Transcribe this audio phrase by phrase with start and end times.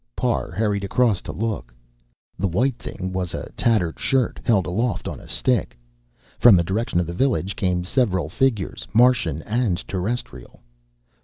[0.15, 1.71] Parr hurried across to look.
[2.39, 5.77] The white thing was a tattered shirt, held aloft on a stick.
[6.39, 10.63] From the direction of the village came several figures, Martian and Terrestrial.